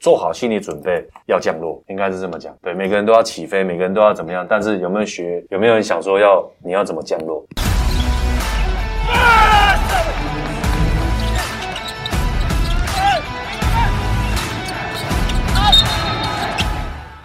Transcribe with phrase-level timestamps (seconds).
[0.00, 2.54] 做好心理准备要降落，应该是这么讲。
[2.62, 4.46] 对，每个人都要起飞，每个人都要怎么样？
[4.48, 5.44] 但是有没有学？
[5.50, 7.44] 有没有人想说要你要怎么降落？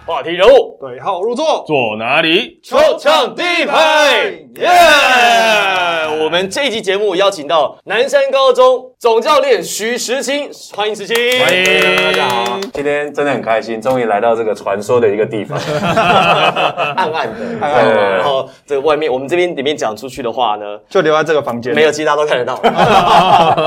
[0.06, 2.60] 话题人物，对号入座，坐哪里？
[2.62, 5.83] 球场地派，耶！
[6.06, 11.64] 我们这一集节目邀请到南山高中总教练许时清，欢迎时清，欢迎。
[12.02, 12.58] 大家好。
[12.72, 15.58] 今天真的很开心，终于来到这个传说的一个地方。
[16.96, 17.94] 暗暗的，暗暗的。
[17.94, 18.02] 对。
[18.16, 21.74] 然后这个外面，我们这边里面讲出去的话呢，就留在这个房间。
[21.74, 22.58] 没有，其实大家都看得到，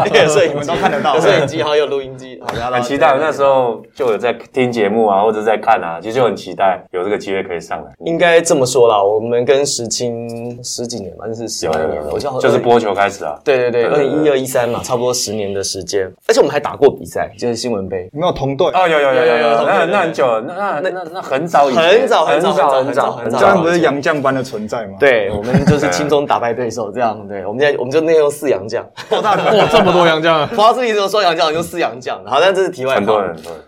[0.06, 1.16] 有摄影机你们都看得到。
[1.16, 7.92] 有摄影机，然后有录音机，好很期待，那时候就有在听节目啊，或者在看啊，其实就很期待有这个机会可以上来。
[8.06, 13.38] 应该这么说啦，我们跟石青十几年吧，那是十来年了，我就是播球开始啊。
[13.44, 18.10] 对对对，二零一二一三嘛，差不多十年的时间，而且我们还打过比赛，就是新闻杯。
[18.14, 18.68] 没有同队？
[18.74, 27.18] 哦，有有有有有，那那很久了，那那那那那很早以前，很早很早很早很早很早这样不是洋将般的存在吗？，对，我们就是轻松打败对手，这样。
[27.28, 28.86] 对，我们现在我们就内用四洋将，
[29.22, 29.36] 哇，
[29.72, 30.50] 这么多洋将啊！
[30.56, 32.24] 华自己说双洋将，我就四洋将。
[32.26, 33.24] 好，但这是题外话。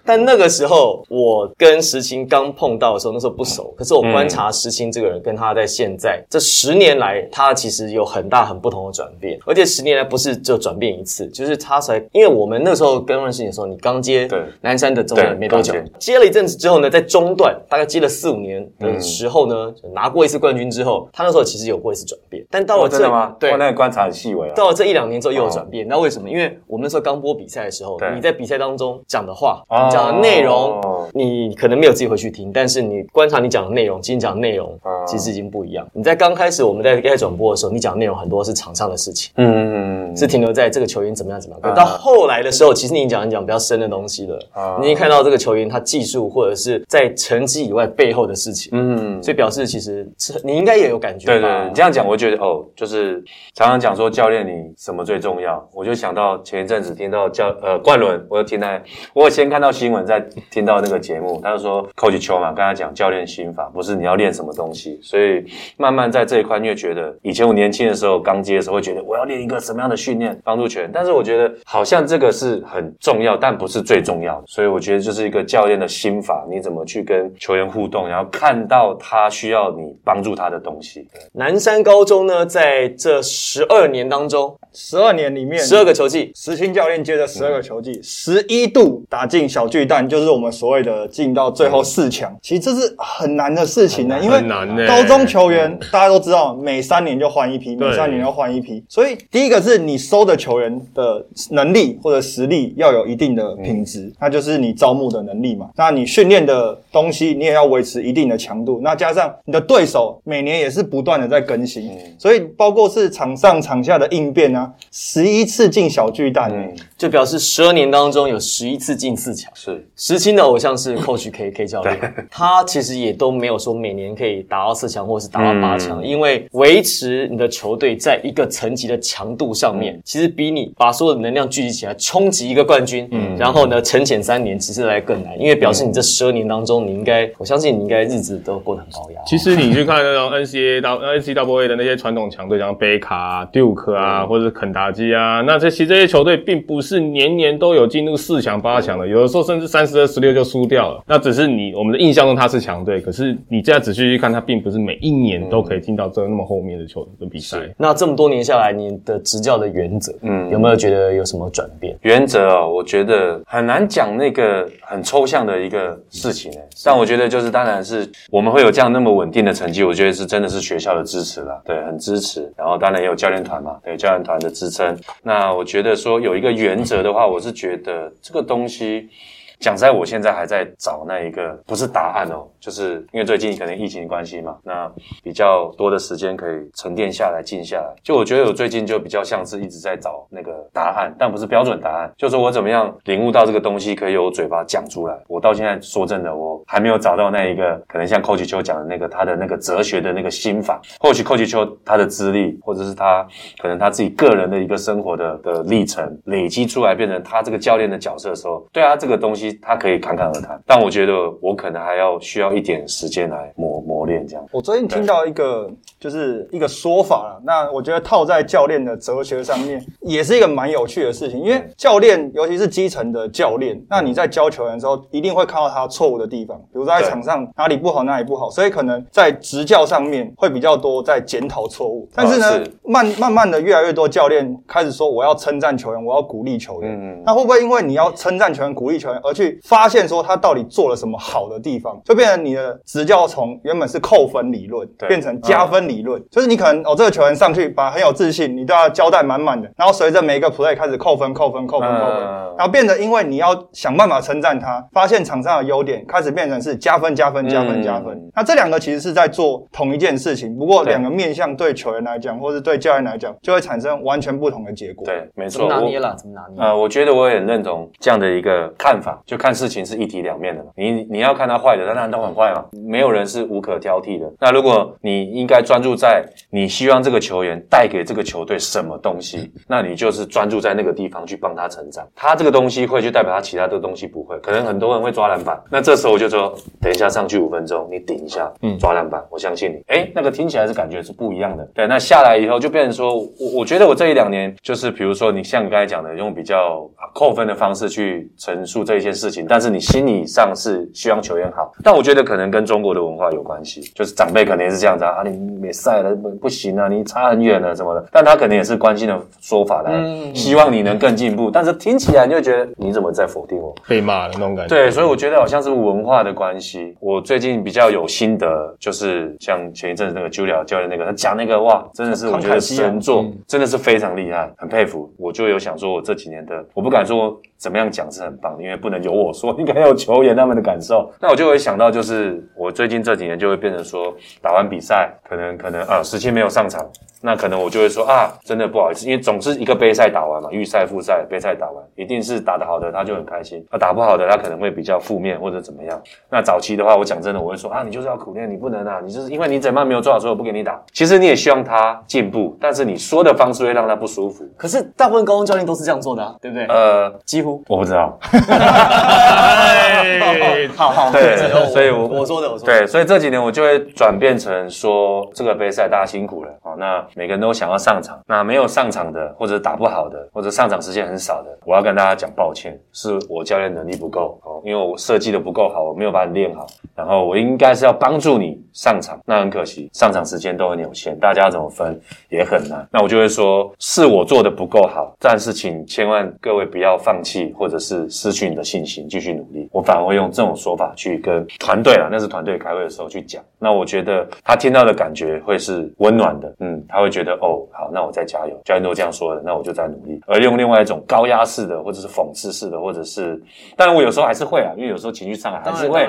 [0.05, 3.73] 但那个时候，我跟石青刚碰到的时候，那时候不熟。
[3.77, 9.39] 可是我观察石青这个人，跟他在现在这十年来，他其实有很大很不同的转变。
[9.45, 22.43] 而且十年来不是就转变一次，就是他才，因为我们那时候刚认识你的时候，你刚接对南山的中段没多久接，了一阵子之后呢，在中段大概接了四五年的时候呢，就拿过一次冠军之后，他那时候其实有过一次转变。
[22.49, 23.35] 但到了哦，这真的吗？
[23.39, 24.53] 对哇，那个观察很细微啊。
[24.55, 26.29] 到了这一两年之后又有转变，那为什么？
[26.29, 30.81] 因为我们那时候刚播比赛的时候，你在比赛当中讲的话、哦你讲的内容，
[31.13, 35.87] 你可能没有自己回去听，但是你观察你讲的内容，今天讲的内容哦其实已经不一样。
[35.93, 41.75] 你在刚开始我们在开转播的时候，你讲的内容很多都是场上的事情，嗯，是停留在这个球员怎么样怎么样。
[41.75, 44.77] 到后来的时候，其实你讲一讲比较深的东西了，啊。
[44.79, 51.33] 你已经看到这个球员他技术或者是在成绩以外背后的事情，嗯，所以表示其实是你应该也有感觉吧。
[51.33, 58.81] 对对，你这样讲，我觉得哦，就是常常讲说教练你什么最重要，我就想到前一阵子听到教呃冠伦，我有听他，
[59.13, 60.19] 我有先看到新闻，再
[60.49, 65.45] 听到那个节目，他就说 coach 邱嘛，跟他讲教练心法，不是你要练什么东西，所以
[65.77, 81.05] 慢慢在这一块，你会觉得以前我年轻的时候刚接的时候会觉得我要练一个什么样的训练帮助球员，但是我觉得好像这个是很重要，但不是最重要的，所以我觉得就是一个教练的心法，你怎么去跟球员互动，然后看到他需要你帮助他的东西。
[81.33, 92.33] 南山高中呢，在这十二年当中，十二年里面，十二个球季，石青教练接着十二个球季，十一度打进小巨蛋，就是我们所谓的进到最后四强。
[92.41, 94.41] 其实这是很难的事情呢，因为
[94.87, 98.83] 高中球员大家都知道，每三年就换一批，每三年就换一批。
[98.87, 105.69] 所以第一个是你收的球员的能力或者实力要有一定的品质，那就是你招募的能力嘛。
[105.75, 119.51] 那你训练的东西你也要维持一定的强度，那加上你的对手每年也是不断的在更新，所以包括是场上场下的应变啊，十一次进小巨蛋、嗯，就表示十二年当中有十一次进四强。
[119.55, 119.85] 是。
[119.95, 126.05] 石青的偶像是 Coach K K 教练，他其实也都没有说每年可以打到四强或者是打到八强，嗯。
[126.05, 139.21] 因为维持你的球队在一个层级的强度上面，嗯其实比你把所有的能量聚集起来冲击一个冠军，嗯然后呢沉潜三年，其实来更难，因为表示你这十二年当中，你应该，我相信你应该日子都过得很高压。
[139.25, 151.03] 其实你去看那种 NCAA 到 NCAA 的那些传统强队，像贝卡、啊、Duke 啊，或者是肯达基啊，那这其实这些球队并不是年年都有进入四强、八强的，有的时候甚至三十二、十六就输掉了。
[151.07, 157.57] 那只是你我们的印象中他是强队，可是你这样仔细去看，他并不是每一年都可以进到这那么后面的球的比赛。
[157.77, 161.97] 那这么多年下来，你的执教的原则，嗯，有没有觉得有什么转变？
[162.01, 166.59] 原则哦，我觉得很难讲那个很抽象的一个事情诶。
[166.83, 172.51] 但我觉得就是，当然是我们会有这样那么稳定的成绩，我觉得是真的是学校的支持了，对，很支持。
[172.57, 174.97] 然后当然也有教练团嘛，对，教练团的支撑。
[175.23, 179.09] 那我觉得说有一个原则的话，我是觉得这个东西。
[179.59, 184.89] 讲实在，我现在还在找那一个不是答案哦，就是因为最近可能疫情关系嘛，那
[185.21, 187.93] 比较多的时间可以沉淀下来、静下来。
[188.01, 195.17] 就我觉得我最近就比较像是一直在找那个答案，但不是标准答案，就是我怎么样领悟到这个东西可以由我嘴巴讲出来。
[195.27, 200.81] 我到现在说真的，我还没有找到那一个可能像寇奇秋讲的那个他的那个哲学的那个心法。
[201.01, 203.27] 或许寇奇秋他的资历，或者是他
[203.61, 210.61] 可能他自己个人的一个生活的的历程累积出来，变成他这个教练的角色的时候，对啊，这个东西他可以侃侃而谈。
[210.65, 214.45] 但我觉得我可能还要需要一点时间来磨磨练这样。
[214.51, 215.69] 我最近听到一个
[215.99, 221.39] 就是一个说法了，那我觉得套在教练的哲学上面，也是一个蛮有趣的事情。
[221.41, 232.07] 因为教练，尤其是基层的教练，那你在教球员的时候，一定会看到他错误的地方，比如说在场上哪里不好，哪里不好，所以可能在执教上面会比较多在检讨错误。
[232.13, 236.91] 但是呢，是慢慢慢的越来越多教练开始说我要称赞球员，我要鼓励球员。
[236.91, 246.21] 嗯那会不会因为你要称赞球员、鼓励球员，而去发现说他到底做了什么好的地方，就变成你的执教从原本是扣分理论对变成加分理论？
[246.29, 258.19] 就是你可能哦，这个球员上去把很有自信，你对他交代满满的，然后随着每一个 play 开始扣分、扣分、扣分、扣分，嗯然后变得因为你要想办法称赞他，发现场上的优点，开始变成是加分、加分、加分、嗯加分。
[258.35, 265.05] 那这两个其实是在做同一件事情，不过两个面向对球员来讲，或是对教练来讲，就会产生完全不同的结果。
[265.05, 265.79] 对，没怎么错。
[265.79, 266.13] 拿捏了？
[266.17, 266.61] 怎么拿捏？
[266.61, 270.71] 呃，我觉得我也很认同这样的一个看法，就看事情是一体两面的嘛。
[270.75, 274.25] 你你要看他坏的，他当然都很坏嘛，没有人是无可挑剔的。
[274.39, 282.07] 那如果你应该专注在你希望这个球员带给这个球队什么东西， 那你就是专注在那个地方去帮他成长。
[282.15, 289.83] 他这个东西会就代表他其他的东西不会，可能很多人会抓篮板，那这时候我就说，等一下上去五分钟，你顶一下，嗯，抓篮板，我相信你。
[289.93, 291.63] 哎，那个听起来是感觉是不一样的。
[291.75, 301.71] 对，那下来以后就变成说，我我觉得我这一两年就是比如说你像你刚才讲的，用比较扣分的方式去陈述这一件事情，但是你心理上是希望球员好。
[301.83, 308.05] 但我觉得可能跟中国的文化有关系，就是长辈可能也是这样子啊，啊你没赛了不不行啊，你差很远了什么的。
[308.11, 311.51] 但他可能也是关心的说法来，希望你能更进步。
[311.51, 313.75] 但是听起来你就觉得你怎么在否定我？
[313.87, 314.73] 被骂的那种感觉。
[314.73, 316.95] 对，所以我觉得好像是文化的关系。
[316.99, 325.11] 我最近比较有心得，就是像前一阵子那个 Julia 教练那个，他讲那个哇，真的是我觉得神作，真的是非常厉害，很佩服。
[325.17, 331.11] 我就有想说，我这几年的，我不敢说怎么样讲是很棒的，因为不能由我说，应该有球员他们的感受。
[331.19, 336.83] 那我就会想到，就是我最近这几年就会变成说，打完比赛，可能可能啊，时期没有上场。
[337.21, 346.01] 那可能我就会说啊，真的不好意思，因为总是一个杯赛打完嘛，预赛、复赛、杯赛打完，一定是打得好的他就很开心，啊打不好的他可能会比较负面或者怎么样。
[346.31, 350.81] 那早期的话，我讲真的，我会说啊，你就是要苦练，你不能啊，你就是因为你怎么样没有做好，所以我不给你打。
[350.93, 354.47] 其实你也希望他进步，但是你说的方式会让他不舒服。
[354.55, 356.65] 可是大部分高中教练都是这样做的、啊，对不对？
[356.67, 357.48] 呃，几乎。
[357.67, 358.17] 我不知道，
[358.49, 362.79] 哎，好好，对这个所以我我说的，我说的。
[362.79, 376.65] 对，所以这几年我就会转变成说，这个杯赛大家辛苦了哦，那每个人都想要上场，那没有上场的，或者打不好的，或者上场时间很少的，我要跟大家讲抱歉，是我教练能力不够哦，因为我设计的不够好，我没有把你练好，
[376.95, 381.99] 然后我应该是要帮助你上场，那很可惜，上场时间都很有限，大家怎么分
[382.29, 389.67] 也很难，那我就会说是我做的不够好，但是请千万各位不要放弃，或者是失去你的信心，继续努力。
[389.71, 393.43] 我反而会用这种说法去跟团队啊，那是团队开会的时候去讲。
[393.57, 398.59] 那我觉得他听到的感觉会是温暖的，嗯，他会觉得哦，好，那我再加油。
[398.63, 400.21] 教练都这样说的，那我就再努力。
[400.25, 403.41] 而用另外一种高压式的，或者是讽刺式的，或者是，
[403.75, 406.07] 当然我有时候还是会啊，因为有时候情绪上来还，是会。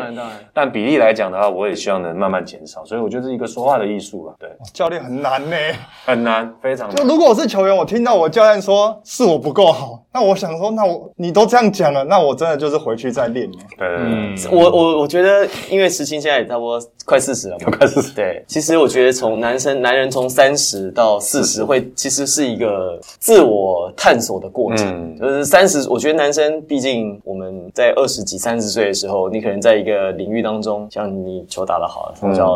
[0.53, 5.57] 但比例来讲的话，我也希望能慢慢减少，所以我觉得是一个说话的艺术吧，对，教练很难呢、
[6.05, 6.97] 很难，非常难。
[6.97, 13.59] 就如果我是球员，我听到我教练说是我不够好，那我想说，那我你都这样讲了，那我真的就是回去再练了。
[13.79, 18.15] 对对对，嗯，我我我觉得，因为石青现在也差不多快四十了嘛， 快四十。
[18.15, 24.89] 对，其实我觉得从男生男人从三十到四十会其实是一个自我探索的过程。
[24.89, 25.17] 嗯。
[25.21, 32.13] 就是三十，我觉得男生毕竟我们在二十几、三十岁的时候，你可能在一个领域当中，像你球打得好，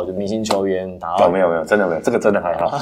[0.07, 2.79] 就明星球员打到哦，没有没有，真的没有，这个真的还好。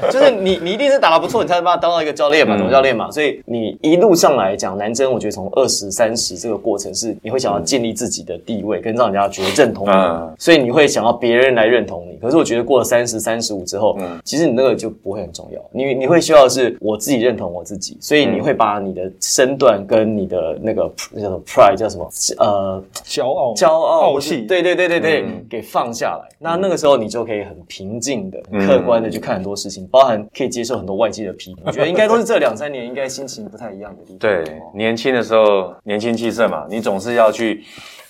[0.10, 3.10] 就是你，你一定是打得不错，你才能把他当到一个教练嘛，总教练嘛。
[3.10, 10.34] 所以你一路上来讲，男生我觉得从二十三十这个过程是你会想要建立自己的地位，跟让人家觉得认同你，嗯。
[10.38, 12.16] 所以你会想要别人来认同你。
[12.22, 14.20] 可是我觉得过了三十、三十五之后，嗯。
[14.24, 25.44] 其实你那个就不会很重要，你你会需要的是我自己认同我自己，所以你会把你的身段跟你的那个那叫什么 pride 叫什么呃骄傲，骄傲、傲气，对对对对对，嗯。
[25.48, 26.28] 给放下来。
[26.38, 31.62] 那那个时候你就可以很平静的、很客观的去看很多事情，包含可以接受很多外界的批评。
[31.66, 34.18] 我觉得应该都是这两三年应该心情不太一样的地方。
[34.18, 37.64] 对，年轻的时候年轻气盛嘛，你总是要去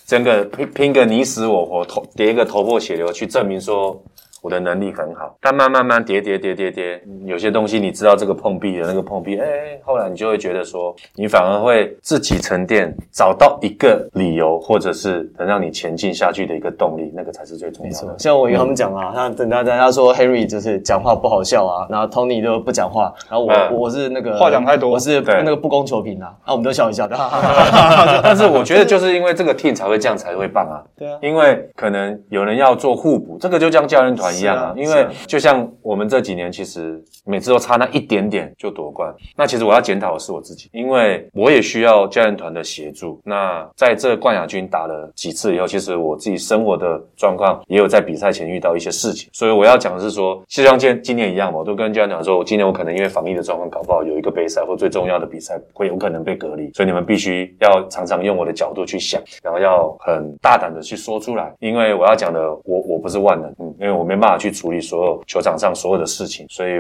[0.05, 3.99] 整个拼拼个你死我活，头叠一个头破血流，去证明说
[4.45, 9.47] 我的能力很好，但慢慢慢跌跌跌跌跌，有些东西你知道这个碰壁的那个碰壁，哎，
[9.83, 18.15] 后来你就会觉得说，你反而会自己沉淀，找到一个理由，或者是能让你前进下去的一个动力，那个才是最重要的。
[18.19, 27.17] 像我跟他们讲啊，他等大家家说 Harry 就是讲话不好笑啊，然后 Tony 都不讲话，然后我、嗯我是那个话讲太多我是那个不攻求平啊，啊，我们都笑一笑的。
[28.23, 30.85] 但是我觉得就是因为这个 team 才会这样才会棒啊。
[30.99, 34.75] 对啊因为可能有人要做互补，这个就像教练团一样啊。
[34.77, 39.15] 因为就像我们这几年，其实每次都差那一点点就夺冠。
[39.37, 43.21] 那其实我要检讨的是我自己，因为我也需要教练团的协助。
[43.25, 66.73] 那在这冠亚军打了几次以后，其实我自己生活的状况也有在比赛前遇到一些事情，所以我要讲的是说，就像今今年一样嘛，我都跟教练讲说，今年我可能因为防疫的状况，搞不好有一个杯赛或最重要的比赛会有可能被隔离，所以你们必须要常常用我的角度去想，然后要很大胆的去说出来，因为我要讲的，我我不是万能，嗯，因为我没办法去处理所有球场上所有的事情，所以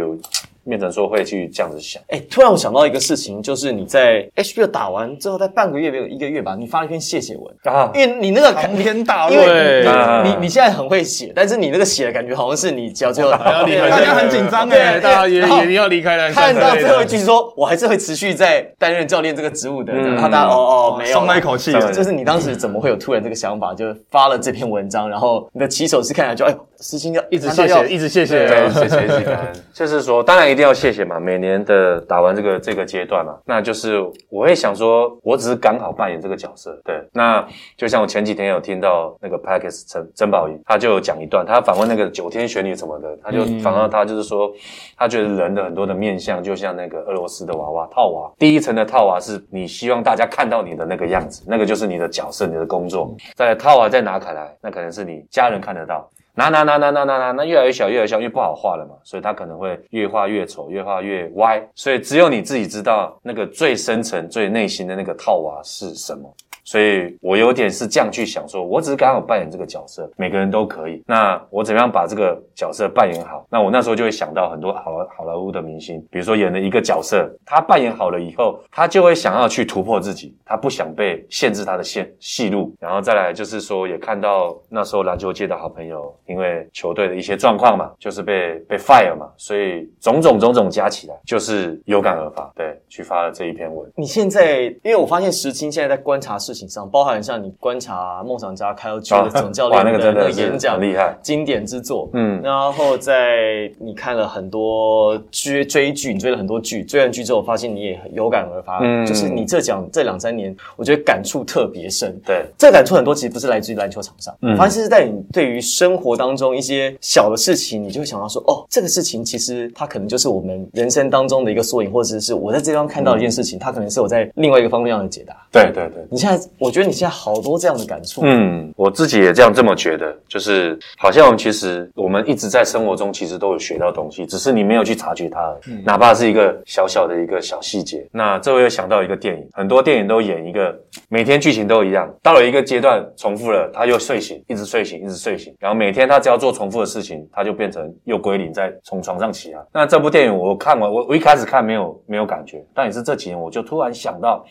[0.66, 2.02] 变成说会去这样子想。
[2.08, 16.30] 哎、突然我想到一个事情，就是你在 HBO 打完之后，在半个月没有一个月吧，你发了一篇谢谢文，啊，因为你那个长篇大因为论，对你你你现在很会写，但是你那个写的感觉好像是你只 要最后大家很紧张对，哎大家也也要离开了。
[16.32, 21.72] 看到最后一句说，我还是会持续在担任教练这个职务的，嗯然后大家哦哦没有松了一口气。
[21.92, 28.46] 就是你当时怎么会有突然这个想法，就发了这篇文章，然后你的起手是看起来就哎，私心要一直谢谢，一直谢谢。
[28.46, 29.38] 对，谢谢谢谢。
[29.72, 31.18] 就是说，当然一定要谢谢嘛。
[31.18, 33.98] 每年的打完这个这个阶段嘛，那就是
[34.30, 36.80] 我会想说，我只是刚好扮演这个角色。
[36.84, 37.44] 对，那
[37.76, 44.48] 就像我前几天有听到那个 p a k i s 曾曾宝仪，他就有讲一段，他访问那个九天玄女什么的，他就访到他就是说，
[44.96, 53.12] 他觉得人的很多的面相就像那个俄罗斯的娃娃套娃，第一层的套娃是你希望大家看到你的那个样子，那个就是你的角色，你的工作。
[53.34, 56.08] 再来套娃再拿开来，那可能是你家人看得到。
[56.36, 61.64] 拿拿拿拿拿拿拿，那越来越小，越来越小，因为不好画了嘛，所以它可能会越画越丑，越画越歪。
[61.74, 66.34] 所以只有你自己知道那个最深层、最内心的那个套娃是什么。
[66.64, 71.02] 所以我有点是这样去想说，我只是刚好扮演这个角色，每个人都可以。
[71.06, 73.46] 那我怎么样把这个角色扮演好？
[73.50, 82.74] 那我那时候就会想到很多好好莱坞的明星，比如说演了一个角色，他扮演好了以后，他就会想要去突破自己，他不想被限制他的线戏路。
[82.80, 93.90] 然后再来就是说，也看到那时候篮球界的好朋友，因为球队的一些状况嘛，就是被被 fire 嘛，所以种种种种加起来，就是有感而发，对，去发了这一篇文。
[93.96, 102.08] 你现在，因为我发现石青现在在观察事情上，包含像你观察梦想家开 a 剧的总教练的那个真的是演讲，很厉害经典之作。
[102.12, 112.18] 嗯然后在你看了很多追追剧，你追了很多剧，追完剧之后，发现你也有感而发，嗯就是你这讲这两三年，我觉得感触特别深。
[112.24, 125.34] 对，这感触很多，其实不是来自于篮球场上，嗯我发现是在你对于生活当中一些小的事情，你就会想到说，哦，这个事情其实它可能就是我们人生当中的一个缩影，或者是我在这地方看到一件事情，它可能是我在另外一个方面上的解答。
[125.50, 126.06] 对对对。
[126.10, 138.06] 你现在，我觉得你现在好多这样的感触，嗯，我自己也这样这么觉得，就是好像我们其实我们一直在生活中其实都有学到东西，只是你没有去察觉它而已，哪怕是一个小小的一个小细节。
[138.12, 140.74] 那这我又想到一个电影，很多电影都演一个
[141.08, 149.60] 每天剧情都一样，到了一个阶段重复了，他又睡醒，一直睡醒，一直睡醒，然后每天他只要做重复的事情，他就变成又归零，再从床上起来。
[149.72, 154.44] 那这部电影我看完，我我一开始看没有没有感觉，但也是这几年我就突然想到。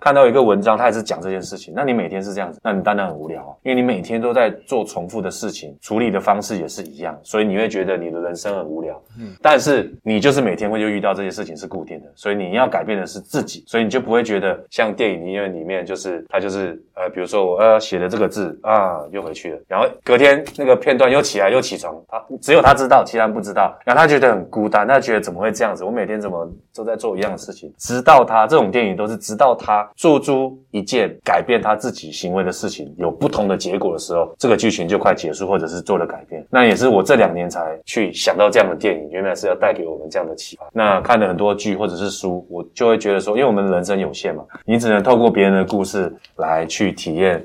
[0.00, 1.74] 看到一个文章，他也是讲这件事情。
[1.76, 9.02] 那你每天是这样子，那你当然很无聊啊，因为你每天都在做重复的事情，处理的方式也是一样，所以你会觉得你的人生很无聊。
[9.18, 25.84] 嗯，但是你就是每天会就遇到这些事情是固定的，所以你要改变的是自己，所以你就不会觉得像电影音乐里面就是他就是呃，比如说我呃写的这个字啊又回去了，然后隔天那个片段又起来又起床，他只有他知道，其他人不知道，然后他觉得很孤单，他觉得怎么会这样子？
[25.84, 36.46] 我每天怎么都在做一样的事情，直到他这种电影都是直到他做出一件改变他自己行为的事情，有不同的结果的时候，这个剧情就快结束，或者是做了改变。
[36.50, 40.66] 那也是我这两年才去想到这样的电影，原来是要带给我们这样的启发。
[40.72, 47.42] 那看了很多剧或者是书，我就会觉得说，因为我们人生有限嘛，你只能透过别人的故事来去体验。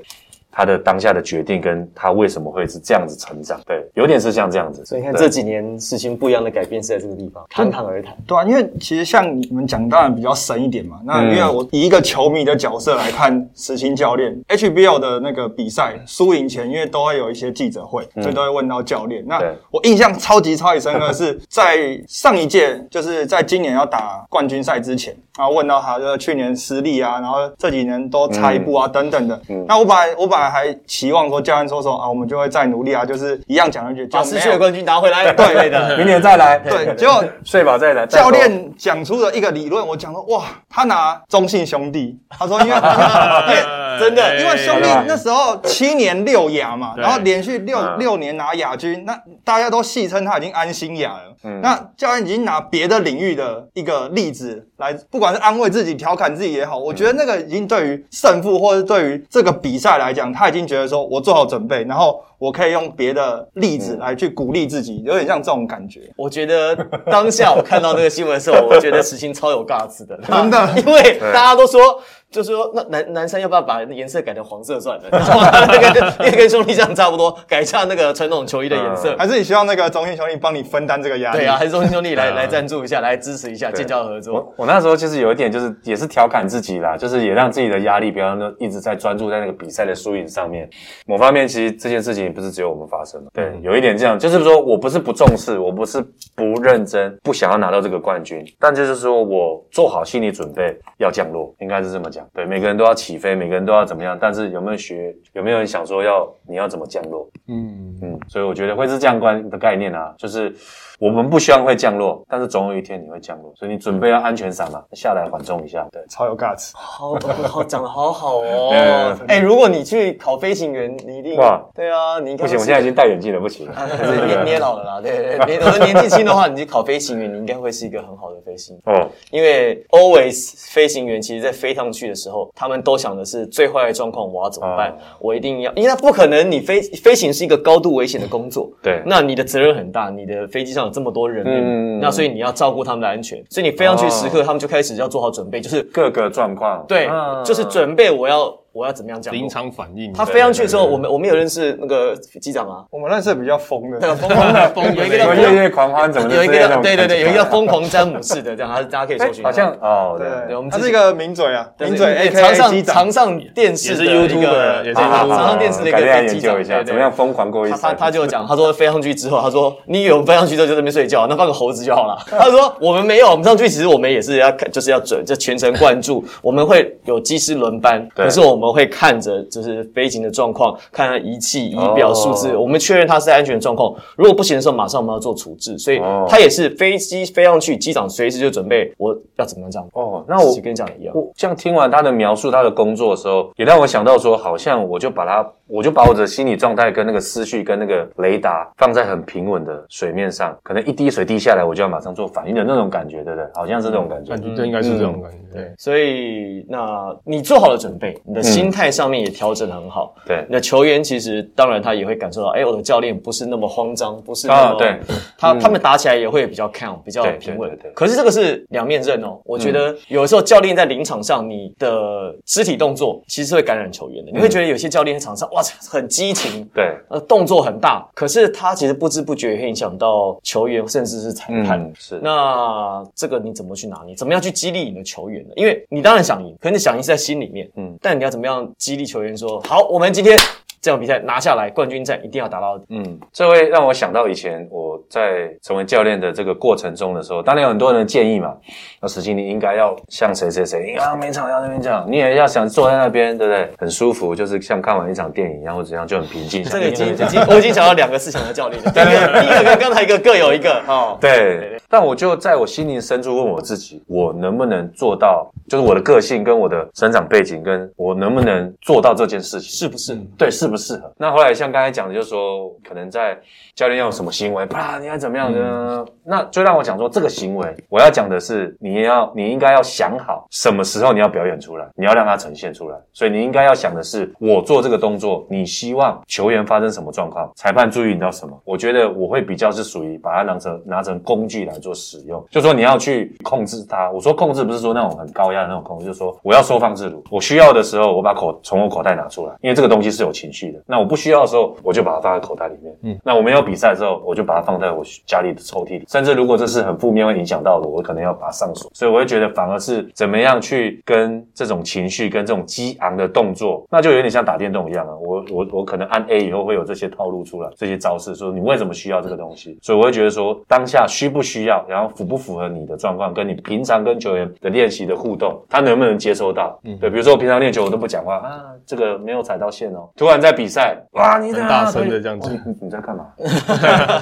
[0.50, 4.84] 他的当下的决定跟他为什么会是这样子成长，对，有点是像这样子。
[4.84, 8.16] 所以你看这几年事情不一样的改变是在这个地方，侃侃而谈。
[8.26, 11.00] 对啊，因为其实像你们讲，当然比较深一点嘛。
[11.04, 19.24] 那嗯因为我以一个球迷的角色来看，石青教练 HBL 的那个比赛输赢前，因为都会有一些记者会，所以都会问到教练。
[19.26, 19.40] 那
[19.70, 29.40] 我印象超级超级深刻的 是，在上一届，就是在今年要打冠军赛之前，然后问到他，就是去年失利啊，然后这几年都差一步啊，等等的。
[29.68, 38.06] 那我把我本还期望说教练说说啊，我们就会再努力啊，就是一样讲一句，把就失去的冠军拿回来，对对的，明年再来，对，结果睡饱再来。
[38.06, 47.98] 教练讲出了一个理论，我讲说哇，他拿中信兄弟，他说因为因为真的因为兄弟那时候七年六亚嘛，然后连续六嗯。
[48.00, 51.36] 六年拿亚军，那大家都戏称他已经安心亚了。
[51.44, 51.60] 嗯。
[51.62, 66.00] 那教练已经拿别的领域的一个例子来，不管是安慰自己、调侃自己也好，我觉得那个已经对于胜负或者对于这个比赛来讲，他已经觉得说我做好准备，然后我可以用别的例子来去鼓励自己，有点像这种感觉。
[66.16, 66.74] 我觉得
[67.10, 70.72] 当下我看到那个新闻的时候，我觉得石青超有尬词的， 真的？
[70.80, 75.04] 因为大家都说，就是说那男男生要不要把颜色改成黄色算了？
[75.10, 79.14] 那个那个跟兄弟这样差不多，改一下那个传统球衣的颜色。
[79.18, 81.38] 还是你希望那个中信兄弟帮你分担这个压力？
[81.38, 84.34] 对啊，还是中信兄弟来来赞助一下，来支持一下，建交合作。
[84.34, 90.68] 我我那时候其实有一点就是也是调侃自己啦，就是也让自己的压力不要那一直在专注在那个比赛的输赢上面。
[91.06, 96.00] 某方面其实这件事情也不是只有我们发生嘛，对，有一点这样，就是说我不是不重视，我不是
[96.36, 102.19] 不认真，不想要拿到这个冠军，但就是说我做好心理准备要降落，应该是这么讲。
[102.32, 107.28] 对，每个人都要起飞，每个人都要怎么样，但是有没有学，有没有人想说要你要怎么降落？
[107.48, 110.54] 嗯，嗯，所以我觉得会是这样观的概念啊，就是
[111.00, 115.86] 我们不希望会降落，但是总有一天你会降落，所以你准备要安全伞嘛，下来缓冲一下。
[115.90, 116.72] 对，超有 guts。
[116.74, 117.14] 好
[117.48, 119.16] 好讲的好好哦。
[119.26, 123.66] 哎，如果你去考飞行员，你一定哇对啊，你应该不行，我现在已经戴眼镜了，不行。
[123.72, 128.94] 啊可是你你老了啦，对对我的年纪轻的话，你去考飞行员，你应该会是一个很好的飞行员。
[128.94, 134.90] 哦，因为 always 飞行员其实在飞上去的时候，他们都想的是最坏的状况我要怎么办？
[134.90, 149.48] 哦我一定要，因为他不可能，你飞飞行是一个高度危险的工作，对那你的责任很大，你的飞机上有这么多人命，嗯那所以你要照顾他们的安全，所以你飞上去时刻，他们就开始要做好准备，就是各个状况，对，嗯就是准备我要我要怎么样降落临。
[149.48, 150.12] 场反应。
[150.12, 159.44] 他飞上去的时候，我们我们有认识那个机长啊，我们认识比较疯的， 疯狂的疯，有一个叫夜夜狂欢怎么的有一个叫对对对，有一个叫疯狂詹姆士的，这样，他大家可以搜寻。
[159.44, 163.20] 好像哦，对对，对我们他是一个名嘴啊，名嘴对 A 常上长常。
[163.20, 167.76] 上电视的也是一个常上电视的一个机长怎么样疯狂过一他。
[167.76, 172.16] 他他就讲，他说飞上去之后，他说你以为我们飞上去之后就在那边睡觉，那放个猴子就好了。
[172.30, 176.24] 他说我们没有，我们上去其实我们也是要看，就是要准，就全程贯注。
[176.40, 183.94] 我们会有机师轮班，可是我们会看着就是飞行的状况，看它仪器、仪表、哦数字，我们确认它是安全的状况。
[184.16, 185.76] 如果不行的时候，马上我们要做处置。
[185.78, 185.98] 所以
[186.28, 189.88] 它也是飞机飞上去，机长随时就准备我要怎么样这样。
[189.94, 191.16] 哦，那我跟你讲一样。
[191.16, 203.48] 我这样听完他的描述，他的工作的时候，也让我想到说，好像我就把他，我就把我的心理状态跟那个思绪跟那个雷达放在很平稳的水面上，可能一滴水滴下来，我就要马上做反应的那种感觉，对不对？
[203.54, 204.30] 好像是这种感觉。
[204.30, 205.38] 感觉对应该是这种感觉。
[205.52, 210.14] 对，所以那你做好了准备，你的心态上面也调整的很好。
[210.26, 214.98] 对你的球员其实当然他也会感受到，哎，我的教练不是那么慌张，不是那么、啊对
[215.36, 217.90] 他他们打起来也会比较 calm，比较平稳对。
[217.92, 231.80] 可是这个是两面刃哦，我觉得有的时候教练在临场上，你的肢体动作其实会感染球员的，你会觉得有些教练在场上哇很激情，对，呃，动作很大，可是他其实不知不觉也会影响到球员，甚至是裁判。
[231.80, 232.20] 嗯，是。
[232.22, 234.14] 那这个你怎么去拿捏？
[234.14, 235.52] 怎么样去激励你的球员呢？
[235.56, 240.38] 因为你当然想赢，可是你想赢是在心里面，嗯嗯，但你要怎么样激励球员说，好，我们今天
[240.80, 242.84] 这场比赛拿下来，冠军战一定要打到底。
[242.88, 248.54] 嗯，这会让我想到以前我在成为教练的这个过程中的时候，当然有很多人的建议嘛。
[249.00, 253.68] 那实际你应该要像谁谁谁，啊，每场要那边这样，你也要想坐在那边，对不对？
[253.78, 256.64] 很舒服，就是像看完一场电影一样，或者怎样就很平静。
[256.64, 261.18] 这个已经已经我已经想到两个思想的教练了，第一个第一个跟刚才一个各有一个哦。
[261.20, 265.50] 对，但我就在我心灵深处问我自己，我能不能做到？
[265.68, 269.70] 就是我的个性跟我的成长背景，跟我能不能做到这件事情？
[269.70, 270.16] 是不是？
[270.36, 271.12] 对，适不适合？
[271.18, 273.38] 那后来像刚才讲的，就是说可能在
[273.74, 276.04] 教练要有什么行为，啪，你要怎么样呢？
[276.24, 282.96] 那就让我讲说，这个行为我要讲的是，你要你应该要想好什么时候你要表演出来，你要让它呈现出来。
[283.12, 288.56] 所以你应该要想的是，我做这个动作，你希望球员发生什么状况，裁判注意到什么？
[288.64, 294.10] 我觉得我会比较是属于把它当成拿成工具来做使用，就说你要去控制它。
[294.10, 300.82] 我说控制不是说那种很高压的那种控制，就是说我要收放自如，我需要的时候我把口从我口袋拿出来，因为这个东西是有情绪的。
[300.86, 302.94] 那我不需要的时候，我就把它放在口袋里面。
[303.02, 306.04] 嗯，那我没有比赛的时候，我就把它放在我家里的抽屉里。
[306.08, 308.90] 甚至如果这是很负面会影响到的，我可能要把它上锁。
[308.92, 315.14] 所以我会觉得反而是怎么样去跟这种情绪跟这种激昂的动作，那就有点像打电动一样啊。
[315.16, 319.78] 我我我可能按 A 以后会有这些套路出来，这些招式，说你为什么需要这个东西？
[319.82, 326.78] 所以我会觉得说当下需不需要，然后符不符合你的状况，跟你平常跟球员的练习的互动，他能不能接收到？
[326.84, 330.08] 嗯对，比如说我平常练球我都不讲话啊，这个没有踩到线哦。
[330.16, 333.26] 突然在比赛，哇，你很大声的这样子，你你在干嘛？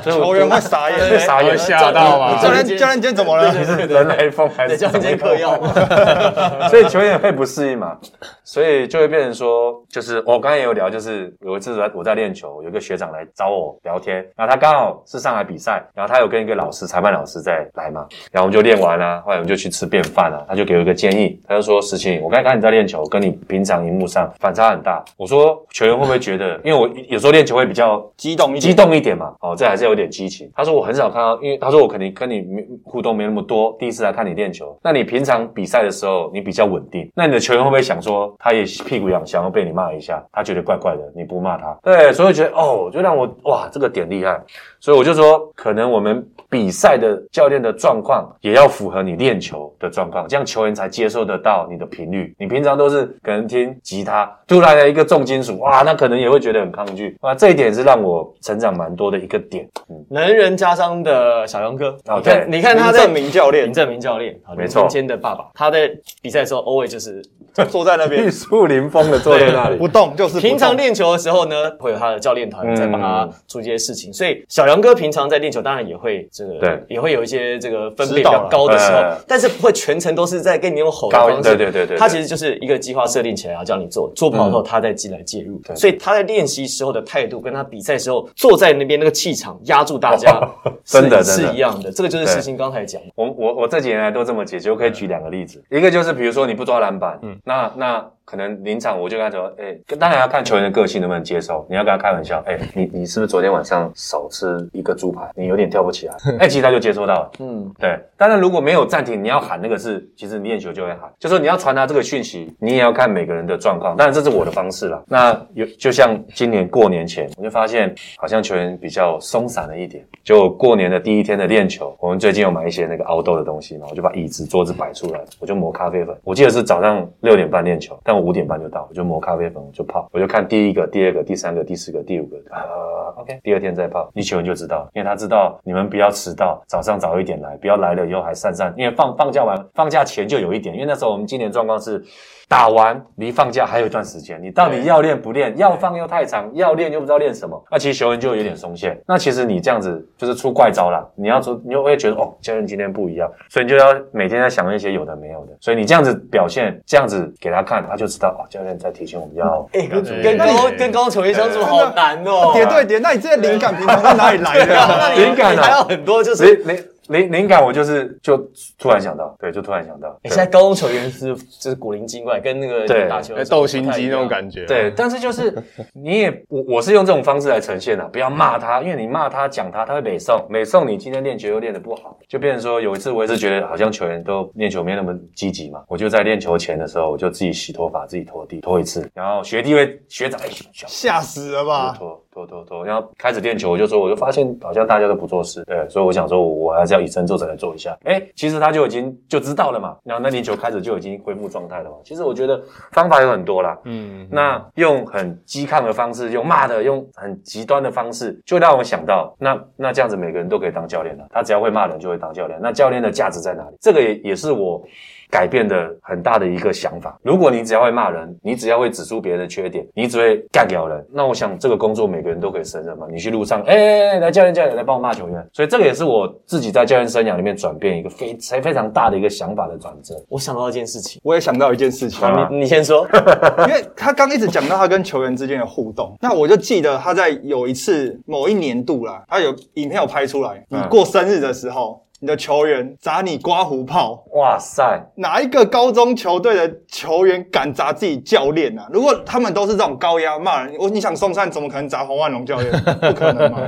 [0.02, 2.40] 球员会傻眼，会傻眼，吓到啊？
[2.42, 3.52] 教练教练今天怎么了？
[3.52, 6.68] 你是人来疯还是教练今天嗑药吗？
[6.68, 7.96] 所以球员会不适应嘛？
[8.44, 29.32] 所以就会变成说，就是我刚才也有聊，就是有一次我在练球，有一个学长来找我聊天，然后他刚好是上海比赛，然后他有跟一个老师裁判老师在来嘛，然后我们就练完了，后来我们就去吃便饭了，他就给我一个建议，他就说：“石青，我刚才看你在练球，跟你平常荧幕上反差很大。”我说：“球员会不会觉得，因为我有时候练球会比较激动一激动一点嘛？
[29.40, 32.44] 哦，这还是有点激情。”他说：“我很少看到，因为他说我肯定跟你
[32.84, 41.78] 互动没那么多，第一次来看你练球，那你平常比赛的时候你比较稳定，那你的球员会不会想说，他也屁股痒，想要被你骂一下，他觉得怪怪的，你不骂他？
[41.82, 44.40] 对，所以觉得哦，就让我哇，这个点厉害，
[44.80, 52.34] 所以我就说，可能我们。”比赛的教练的状况也要符合你练球的状况，这样球员才接受得到你的频率。
[52.38, 57.32] 你平常都是可能听吉他，突然来一个重金属，哇，那可能也会觉得很抗拒啊。
[57.32, 59.68] 这一点是让我成长蛮多的一个点。
[59.88, 65.88] 嗯，能人加商的小杨哥，哦，对，你看他在林正明教练，林正明教练，没错，间的爸爸，他在
[66.20, 67.22] 比赛的时候，always 就是
[67.70, 74.12] 坐 在那边，玉树临风的坐在那里不动，就是平常练球的时候呢，会有他的教练团在帮他做一些事情。
[74.12, 77.28] 所以小杨哥平常在练球，当然也会这个，对，也会有。
[77.28, 81.42] 一些这个分贝比较高的时候，但是不会全程都是在跟你用吼的方式。
[81.42, 85.60] 对对对对，他其实就是一个计划设定起来，然后叫你做，做不好后他再进来介入。
[85.76, 90.40] 所以他在练习时候的态度，跟他比赛时候坐在那边那个气场压住大家，
[90.84, 91.90] 真的是一样的。
[91.90, 93.00] 这个就是事情刚才讲。
[93.14, 95.64] 我我我这几年来都这么解决，我可以举两个例子。
[95.70, 98.10] 一个就是比如说你不抓篮板，嗯，那那。
[98.28, 101.66] 可能临场我就跟他说，哎，当然要看球员的个性能不能接受。
[101.70, 105.26] 你要跟他开玩笑，哎，你你是不是昨天晚上少吃一个猪排？
[105.34, 106.14] 你有点跳不起来。
[106.38, 107.30] 哎，其实他就接收到了。
[107.38, 107.98] 嗯，对。
[108.18, 113.96] 当然如果没有暂停，你要喊那个是，其实练球就会喊，就说你要传达这个讯息，你也要看每个人的状况。
[113.96, 115.02] 当然这是我的方式了。
[115.06, 120.04] 那有就像今年过年前，我就发现好像球员比较松散了一点。
[120.22, 126.14] 就过年的第一天的练球，我们最近有买一些那个凹豆的东西嘛，我就把椅子桌子摆出来，我就磨咖啡粉。
[126.24, 142.02] 我记得是早上六点半练球，但五点半就到，我就磨咖啡粉，我就泡，我就看第一个、第二个、第三个、第四个、第五个，呃，OK，第二天再泡，你球员就知道，因为他知道你们不要迟到，早上早一点来，不要来了以后还散散，因为放放假完，放假前就有一点，因为那时候我们今年状况是。
[142.50, 145.54] 打完离放假还有一段时间，你到底要练不练？
[145.58, 147.62] 要放又太长，要练又不知道练什么。
[147.70, 148.98] 那其实球员就有点松懈。
[149.06, 151.06] 那其实你这样子就是出怪招了。
[151.14, 155.54] 你要出，你又会觉得哦，教练今天不一样，所以你就要每天在想那些有的没有的。
[155.60, 159.68] 所以你这样子表现，这样子给他看，他就知道哦，教练在提醒我们要。
[159.72, 162.50] 哎，跟高跟高球员相处好难哦。
[162.54, 165.14] 叠对叠，那你这些灵感平常在哪里来的？
[165.16, 166.84] 灵感还有很多，就是灵。
[167.08, 168.36] 灵灵感，我就是就
[168.78, 170.18] 突然想到，对，就突然想到。
[170.24, 174.64] 现在高中球员是就是古灵精怪，跟那个打球斗心机那种感觉。
[174.66, 175.52] 对，但是就是
[175.94, 190.40] 你也我我是用这种方式来呈现的，不要骂他，因为你骂他讲他，他会美送美送你今天练球又练得不好，就变成说有一次我也是觉得好像球员都练球没那么积极嘛，我就在练球前的时候我就自己洗头发，自己拖地拖一次，然后学弟会学长
[190.86, 191.94] 吓死了吧？
[191.98, 196.98] 拖拖拖拖，然后开始练球我就说我就发现好像大家都不做事，对，所以我想说我还是要。
[196.98, 199.96] 以身作则来做一下，哎，其实他就已经就知道了嘛。
[200.02, 201.96] 然后那练球开始就已经恢复状态了嘛。
[202.02, 211.24] 其实我觉得方法有很多啦，嗯，那用很激亢的方式，用骂的，用很极端的方式，就让我想到，那那这样子每个人都可以当教练了。
[211.30, 212.58] 他只要会骂人就会当教练。
[212.60, 213.76] 那教练的价值在哪里？
[213.80, 214.82] 这个也也是我。
[215.30, 217.18] 改变的很大的一个想法。
[217.22, 223.06] 如果你只要会骂人，你只要会指出别人的缺点，你只会干掉人，那我想这个工作每个人都可以胜任嘛。
[223.10, 230.14] 你去路上，哎，来教练教练来帮我骂球员，所以这个也是我自己在教练生涯里面转变一个非才非常大的一个想法的转折。
[230.28, 233.06] 我想到一件事情，我也想到一件事情，你你先说，
[233.66, 242.02] 因为他刚一直讲到他跟球员之间的互动，那我就记得他在有一次某一年度啦，他有影片有拍出来，你过生日的时候。
[242.20, 245.00] 你的球员砸你刮胡泡，哇塞！
[245.14, 248.88] 哪一个高中球队的球员敢砸自己教练啊？
[248.92, 252.72] 如果他们都是这种高压骂人，我你想松山怎么可能砸黄万龙教练？
[253.00, 253.60] 不可能嘛！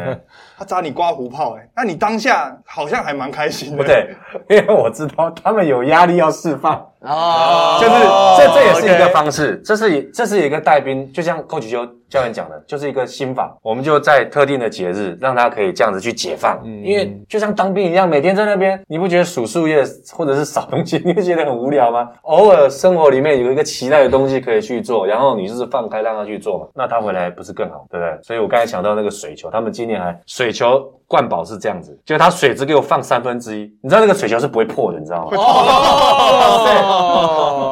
[0.59, 3.77] 他砸你刮胡泡，哎，那你当下好像还蛮开心的。
[3.77, 4.15] 不对，
[4.49, 6.90] 因为我知道他们有压力要释放。
[7.01, 7.95] 哦，就是
[8.37, 13.57] 这这也是一个方式，这是这是一个带兵，就像寇启修教练讲的，就是一个心法。
[13.63, 16.61] 我们就在特定的节日，让他可以这样子去解放。
[16.65, 19.83] 嗯，因为就像当兵一样，每天在那边，你不觉得数树叶
[20.13, 22.09] 或者是扫东西，你会觉得很无聊吗？
[22.23, 28.19] 偶尔生活里面有一个期待的东西可以去做，然后你就是放开让他去做嘛，那他回来不是更好，对不对？
[28.23, 30.93] 所以我刚才想到那个水球，他们今年还水球。
[31.11, 35.37] 灌宝是这样子，就是他水只给我放三分之一，你知道那个水球是不会破的，你知道吗？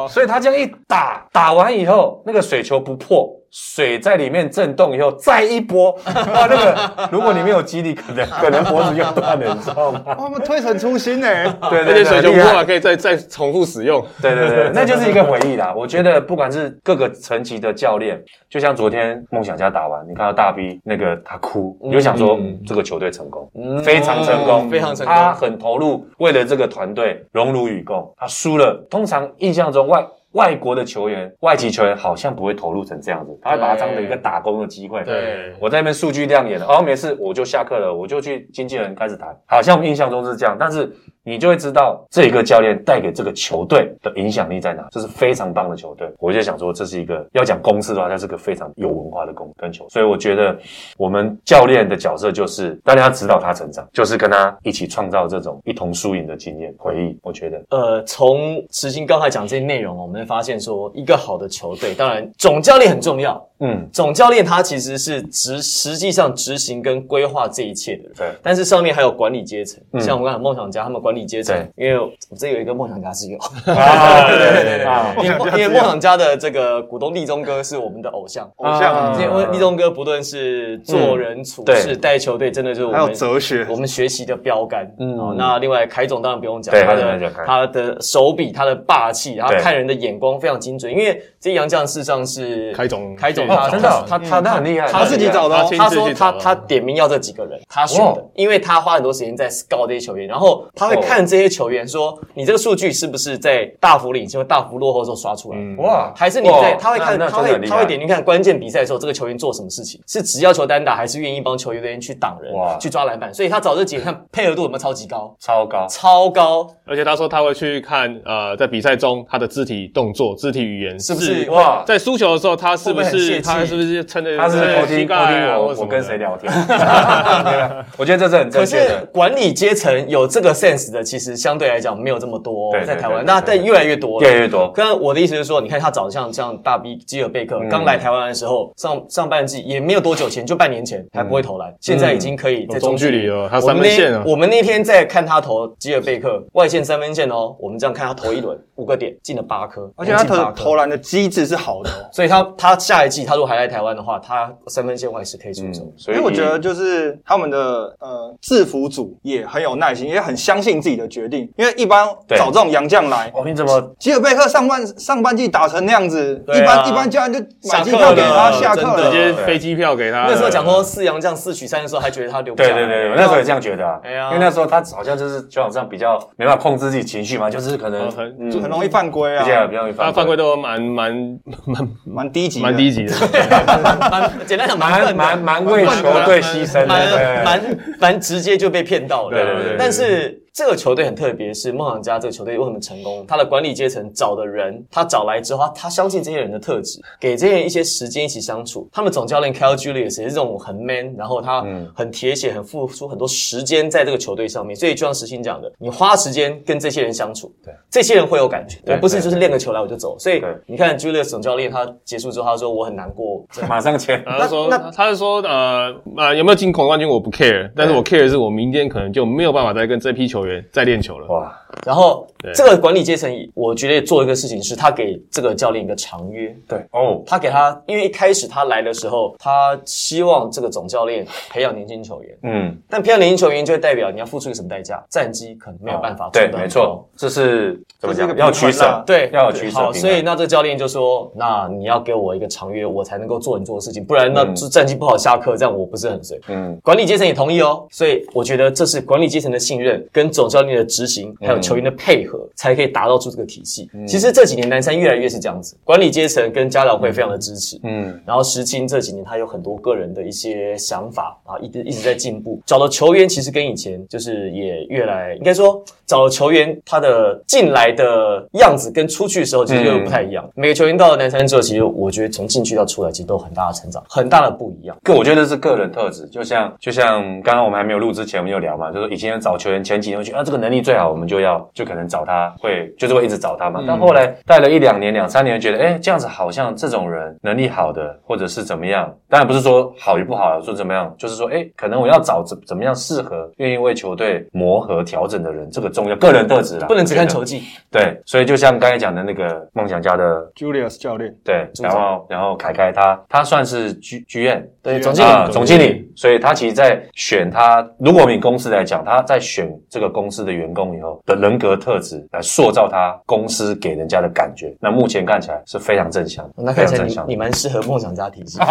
[0.09, 10.01] 所以他这样一打，打完以后，那个水球不破，水在里面震动以后，再一波， 哇，那个如果你没有肌力，可能 可能脖子就断了，你知道吗？
[10.05, 11.27] 哇他们推陈出新 呢。
[11.69, 14.05] 对而且水球厉害不破还可以再再重复使用。
[14.21, 15.73] 对对对，那就是一个回忆啦。
[15.75, 23.49] 我觉得不管是各个层级的教练，就像昨天梦想家打完，你看到大 B 那个他哭，你就想说、嗯这个球队成功，
[23.83, 28.13] 非常成功，非常成功他很投入，为了这个团队荣辱与共。
[28.17, 30.05] 他输了，通常印象中外。
[30.33, 35.03] 外国的球员、外籍球员好像不会投入成这样子，他会把它当成一个打工的机会。
[35.03, 35.53] 对。
[35.59, 40.91] 我在那边数据亮眼了，哦，没事，我就下课了，我就去经纪人开始谈，好像我们印象中是这样，但是
[41.29, 46.11] 你就会知道这一个教练带给这个球队的影响力在哪，这是非常棒的球队。
[46.17, 50.57] 我就想说，这是一个要讲公司的话，它是个非常有文化的公跟球，所以我觉得
[50.97, 57.17] 我们教练的角色就是大家要指导他成长，就是跟他一起创造这种一同输赢的经验回忆。
[57.21, 63.45] 我觉得呃，从石鑫刚才讲这些内容，我们会发现说，一个好的球队，当然总教练很重要。
[63.61, 79.17] 嗯，总教练他其实是执实际上执行跟规划这一切的人，对但是上面还有管理阶层，嗯像我们刚才梦想家他们管理阶层对，因为我这有一个梦想家是有，啊 对对对因为梦因为梦想家的这个股东立中哥是我们的偶像，偶像啊。
[79.19, 83.65] 因为立中哥不论是做人处事、带球队，真的就是我还有们哲学。
[83.69, 84.89] 我们学习的标杆。
[84.99, 85.17] 嗯。
[85.17, 90.91] 哦，那另外凯总当然不用讲，他的他的手笔，他的霸气，然后看人的眼光非常精准。
[90.91, 93.15] 因为这杨将事实上是凯总。
[93.15, 105.57] 凯总哦他真的哦他他他很厉害他他自己找的他说他他点名要这几个人，他选的哦，因为他花很多时间在 scout 这些球员，然后他会看这些球员说，你这个数据是不是在大幅领先或大幅落后的时候刷出来？
[105.59, 105.77] 嗯。
[105.77, 113.33] 哇，还是你在他会看那那他会他会点进看关键比赛的时候，这个球员做什么事情，是只要求单打，还是愿意帮球员去挡人哇、去抓篮板？
[113.33, 121.49] 所以他找这几个看配合度有没有超级高，超高，超高，而且他说他会去看呃，在比赛中他的肢体动作、肢体语言是不是？
[121.49, 121.83] 哇。
[121.85, 129.05] 在输球的时候，他是不是他是不是撑着他是偷听偷膝盖听我我跟谁聊天， 对吧我觉得这是很正可是确的。
[129.13, 134.71] 管理阶层有这个 sense 的，其实相对来讲没有这么多对对在台湾，那但越来越多了，越来越多。
[134.71, 137.69] 跟我的意思是说，你看他找的像像大 B 基尔贝克嗯。
[137.69, 143.27] 刚来台湾的时候，上上半季也没有多久前，就半年前还不会投篮，现在已经可以在中距离。
[143.27, 152.09] 了他我们三分线了那我们那天在看他投基尔贝克外线三分线哦，我们这样看他投一轮五个点进了八颗，而且他投投篮的机制是好的哦。
[152.11, 155.83] 所以他他下一季他如果还来台湾的话，他三分线外是可以出手。
[155.83, 157.57] 嗯，所以我觉得就是他们的
[157.99, 161.49] 呃制服组也很有耐心，也很相信自己的决定。
[161.57, 169.17] 因为一般找这种洋将来，哦，你怎么吉尔贝克上半上半季打成那样子，啊一般一般教练就买机票给他了下课了直。
[169.17, 170.25] 接飞机票给他。
[170.27, 172.75] 那时候讲说四洋将四取三的时候，还觉得他留不下来。
[172.75, 183.13] 对对对，我那时候也这样觉得啊，哎呀因为那时候他好像就是球场上比较没办法控制自己情绪嘛，就是可能哦很嗯就很容易犯规比较啊，比较容易他犯规都蛮蛮蛮蛮低级的，蛮低级的。
[184.11, 189.31] 蛮简单讲蛮蛮蛮蛮为球队牺牲的，蛮蛮蛮直接就被骗到了。
[189.31, 193.25] 对对对对但是这个球队很特别，是梦想家这个球队为什么成功？
[193.25, 198.85] 他的管理阶层找的人，他找来之后，他他相信这些人的特质，给这些人一些时间一起相处。
[198.91, 204.75] 他们总教练 Kyle Julius 也是这种很 man，然后他嗯很铁血，很付出很多时间在这个球队上面。
[204.75, 210.19] 所以就像石鑫讲的，你花时间跟这些人相处，对这些人会有感觉，对不是就是练个球来我就走。
[210.19, 214.21] 所以对你看 Julius 总教练他结束之后，他说我很难过，马上签。
[214.25, 221.27] 然后说那，他是说，呃呃，有没有进总冠军我不 care，但是我 care 是我明天可能就没有办法再跟这批球员再练球了。
[221.27, 226.55] 哇，然后这个管理阶层，我觉得做一个事情是，他给这个教练一个长约。
[226.67, 226.79] 对。
[226.91, 235.03] 哦，他给他，因为一开始他来的时候，他希望这个总教练培养年轻球员，嗯，但培养年轻球员就会代表你要付出一个什么代价？
[235.09, 238.35] 战绩可能没有办法对没错，这是怎么讲？
[238.37, 253.89] 要取舍对，要有取舍好，所以那这个教练就说：“那你要给我一个长约，我才能够做你做的事情，不然那战绩不好下课，这样我不是很随。”嗯，管理阶层也同意哦，所以我觉得这是管理阶层的信任，跟总教练的执行，还有球员的配合，才可以打造出这个体系。
[254.07, 262.61] 其实这几年南山越来越是这样子，管理阶层跟家长会非常的支持，嗯，然后石青这几年他有很多个人的一些想法啊，一直一直在进步。
[262.65, 270.49] 找的球员其实跟以前就是也越来，应该说找的球员他的进来的样子跟出去的时候其实又不太一样。
[270.55, 274.97] 每个球员到了南山之后，其实我觉得从进去到出来，其实都有很大的成长，很大的不一样。
[275.03, 283.83] 个我觉得是个人特质，就像就像刚刚我们还没有录之前，我们有聊嘛，就是以前找球员前几年会觉得啊，这个能力最好，我们就要就可能找他，会就是会一直找他嘛。
[283.87, 297.63] 但后来带了一两年、两三年，觉得哎，这样子好像这种人能力好的，或者是怎么样，当然不是说好与不好，说怎么样，就是说哎，可能我要找怎怎么样适合、愿意为球队磨合、调整的人，这个重要，个人特质啦，不能只看球技。
[297.89, 305.29] 对，所以就像刚才讲的那个梦想家的 Julius 教练，对，然后然后凯凯他他算是剧剧院对总经理。
[305.29, 318.59] 啊，总经理，所以他其实，在选他，如果我们以公司来讲，他在选这个公司的员工以后的人格特质来塑造他公司给人家的感觉，那目前看起来是非常正向的，那看起来非常正向你你蛮适合梦想家体系。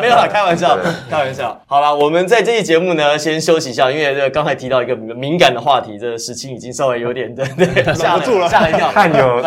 [0.00, 0.76] 没有啦，开玩笑，
[1.08, 1.58] 开玩笑。
[1.66, 8.88] 好啦，我们在这期节目呢，先休息一下，因为这个刚才提到一个敏感的话题，这个事情已经稍微有点 对对吓不住了吓一跳。
[8.88, 9.40] 汗有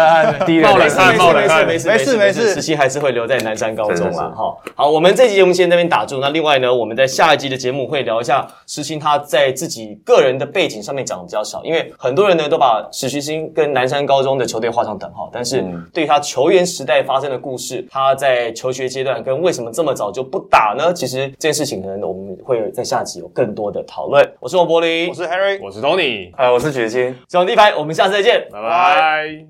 [0.46, 4.32] 滴了冒冷没事汗冒冷汗没事没事没事石青还是会留在南山高中是是是啦。
[4.36, 6.20] 哈，好，我们这期节目先在那边打住。
[6.20, 20.94] 那另外呢，我们在下一集的节目会聊一下石青他在自己个人的背景上面讲的比较少，因为很多人呢都把史徐星跟南山高中的球队画上等号，但是对于他球员时代发生的故事，他在求学阶段跟为什么这么早就不打呢？
[20.94, 24.28] 其实这件事情可能我们会在下集有更多的讨论。
[24.40, 25.60] 我是王柏林我，是 Harry。
[25.62, 27.16] 我是 Tony，啊，我是雪清。
[27.28, 29.46] 小王第一排，我们下次再见，拜拜。